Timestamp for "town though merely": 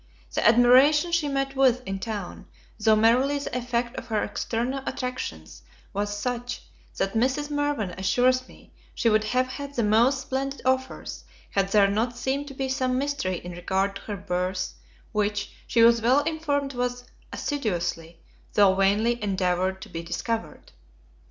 1.99-3.37